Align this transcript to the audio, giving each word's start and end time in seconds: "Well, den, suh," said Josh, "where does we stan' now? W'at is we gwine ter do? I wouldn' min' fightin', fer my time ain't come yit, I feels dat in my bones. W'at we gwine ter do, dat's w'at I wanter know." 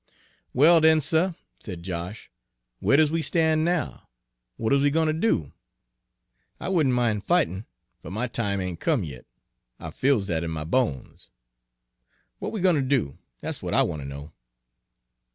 "Well, 0.51 0.81
den, 0.81 0.99
suh," 0.99 1.33
said 1.59 1.83
Josh, 1.83 2.31
"where 2.79 2.97
does 2.97 3.11
we 3.11 3.21
stan' 3.21 3.63
now? 3.63 4.09
W'at 4.57 4.73
is 4.75 4.81
we 4.81 4.89
gwine 4.89 5.05
ter 5.05 5.13
do? 5.13 5.51
I 6.59 6.69
wouldn' 6.69 6.91
min' 6.95 7.21
fightin', 7.21 7.67
fer 8.01 8.09
my 8.09 8.25
time 8.25 8.59
ain't 8.59 8.79
come 8.79 9.03
yit, 9.03 9.27
I 9.79 9.91
feels 9.91 10.25
dat 10.25 10.43
in 10.43 10.49
my 10.49 10.63
bones. 10.63 11.29
W'at 12.39 12.51
we 12.51 12.61
gwine 12.61 12.73
ter 12.73 12.81
do, 12.81 13.19
dat's 13.43 13.59
w'at 13.59 13.75
I 13.75 13.83
wanter 13.83 14.05
know." 14.05 14.31